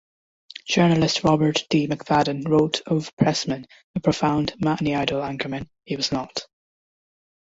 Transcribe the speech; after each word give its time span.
Journalist 0.67 1.23
Robert 1.23 1.63
D. 1.69 1.85
McFadden 1.87 2.47
wrote 2.49 2.81
of 2.87 3.15
Pressman, 3.17 3.67
A 3.93 3.99
profound, 3.99 4.55
matinee-idol 4.59 5.21
anchorman 5.21 5.69
he 5.85 5.95
was 5.95 6.11
not. 6.11 6.47